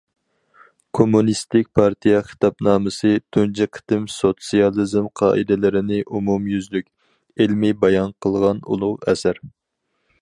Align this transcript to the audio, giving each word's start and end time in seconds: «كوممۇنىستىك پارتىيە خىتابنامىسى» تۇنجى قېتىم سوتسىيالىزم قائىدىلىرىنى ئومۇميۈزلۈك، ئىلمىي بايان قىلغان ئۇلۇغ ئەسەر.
«كوممۇنىستىك 0.99 1.67
پارتىيە 1.79 2.21
خىتابنامىسى» 2.29 3.11
تۇنجى 3.37 3.67
قېتىم 3.77 4.09
سوتسىيالىزم 4.15 5.11
قائىدىلىرىنى 5.23 6.01
ئومۇميۈزلۈك، 6.09 6.91
ئىلمىي 7.45 7.77
بايان 7.85 8.17
قىلغان 8.27 8.67
ئۇلۇغ 8.71 8.99
ئەسەر. 9.13 9.45